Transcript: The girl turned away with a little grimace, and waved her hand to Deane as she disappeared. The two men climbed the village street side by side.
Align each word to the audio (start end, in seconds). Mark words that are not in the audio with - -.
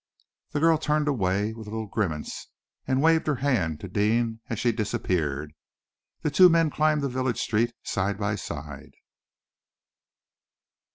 The 0.49 0.59
girl 0.59 0.79
turned 0.79 1.07
away 1.07 1.53
with 1.53 1.67
a 1.67 1.69
little 1.69 1.85
grimace, 1.85 2.47
and 2.87 3.03
waved 3.03 3.27
her 3.27 3.35
hand 3.35 3.79
to 3.81 3.87
Deane 3.87 4.39
as 4.49 4.57
she 4.59 4.71
disappeared. 4.71 5.53
The 6.23 6.31
two 6.31 6.49
men 6.49 6.71
climbed 6.71 7.03
the 7.03 7.07
village 7.07 7.39
street 7.39 7.73
side 7.83 8.17
by 8.17 8.33
side. 8.33 8.95